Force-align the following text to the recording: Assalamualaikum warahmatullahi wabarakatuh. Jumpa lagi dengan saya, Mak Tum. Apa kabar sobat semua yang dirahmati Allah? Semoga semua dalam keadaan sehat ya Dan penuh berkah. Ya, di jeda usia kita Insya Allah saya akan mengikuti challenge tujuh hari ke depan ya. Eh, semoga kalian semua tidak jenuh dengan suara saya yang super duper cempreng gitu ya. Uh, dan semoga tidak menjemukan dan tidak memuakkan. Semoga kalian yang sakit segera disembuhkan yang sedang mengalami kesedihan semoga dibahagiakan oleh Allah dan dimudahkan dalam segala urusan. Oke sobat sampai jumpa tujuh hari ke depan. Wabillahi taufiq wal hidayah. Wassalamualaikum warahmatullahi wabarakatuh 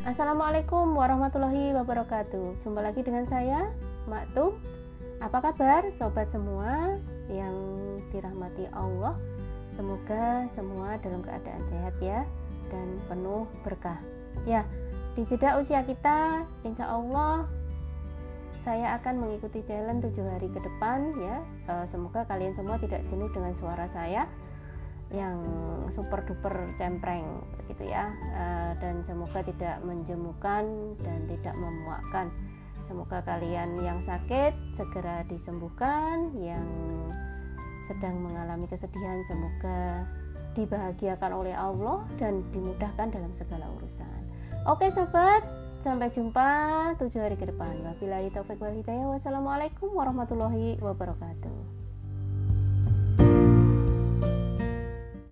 Assalamualaikum 0.00 0.96
warahmatullahi 0.96 1.76
wabarakatuh. 1.76 2.64
Jumpa 2.64 2.80
lagi 2.80 3.04
dengan 3.04 3.28
saya, 3.28 3.68
Mak 4.08 4.32
Tum. 4.32 4.56
Apa 5.20 5.52
kabar 5.52 5.92
sobat 5.92 6.32
semua 6.32 6.96
yang 7.28 7.52
dirahmati 8.08 8.64
Allah? 8.72 9.12
Semoga 9.76 10.48
semua 10.56 10.96
dalam 11.04 11.20
keadaan 11.20 11.60
sehat 11.68 11.92
ya 12.00 12.24
Dan 12.72 12.96
penuh 13.12 13.44
berkah. 13.60 14.00
Ya, 14.48 14.64
di 15.20 15.28
jeda 15.28 15.60
usia 15.60 15.84
kita 15.84 16.48
Insya 16.64 16.88
Allah 16.88 17.44
saya 18.64 18.96
akan 18.96 19.20
mengikuti 19.20 19.60
challenge 19.68 20.08
tujuh 20.08 20.24
hari 20.24 20.48
ke 20.48 20.64
depan 20.64 21.12
ya. 21.20 21.44
Eh, 21.68 21.84
semoga 21.92 22.24
kalian 22.24 22.56
semua 22.56 22.80
tidak 22.80 23.04
jenuh 23.12 23.28
dengan 23.36 23.52
suara 23.52 23.84
saya 23.92 24.24
yang 25.10 25.38
super 25.90 26.22
duper 26.22 26.70
cempreng 26.78 27.42
gitu 27.66 27.86
ya. 27.86 28.14
Uh, 28.34 28.72
dan 28.78 29.02
semoga 29.02 29.42
tidak 29.42 29.82
menjemukan 29.82 30.64
dan 31.02 31.18
tidak 31.26 31.54
memuakkan. 31.58 32.26
Semoga 32.86 33.22
kalian 33.22 33.78
yang 33.82 34.02
sakit 34.02 34.50
segera 34.74 35.22
disembuhkan 35.30 36.34
yang 36.34 36.66
sedang 37.86 38.18
mengalami 38.22 38.66
kesedihan 38.70 39.22
semoga 39.26 40.06
dibahagiakan 40.54 41.30
oleh 41.34 41.54
Allah 41.54 42.02
dan 42.18 42.42
dimudahkan 42.50 43.14
dalam 43.14 43.30
segala 43.34 43.66
urusan. 43.78 44.20
Oke 44.66 44.90
sobat 44.90 45.46
sampai 45.82 46.10
jumpa 46.10 46.50
tujuh 46.98 47.22
hari 47.22 47.38
ke 47.38 47.46
depan. 47.50 47.78
Wabillahi 47.82 48.30
taufiq 48.34 48.58
wal 48.58 48.74
hidayah. 48.74 49.06
Wassalamualaikum 49.10 49.90
warahmatullahi 49.94 50.78
wabarakatuh 50.82 51.79